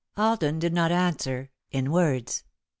[0.17, 2.43] Alden did not answer in words.